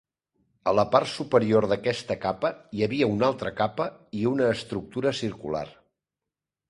A 0.69 0.71
la 0.77 0.85
part 0.93 1.09
superior 1.11 1.67
d'aquesta 1.73 2.17
capa 2.25 2.51
hi 2.79 2.83
havia 2.87 3.11
una 3.17 3.27
altra 3.29 3.53
capa 3.63 3.87
i 4.23 4.25
una 4.33 4.49
estructura 4.55 5.13
circular. 5.23 5.67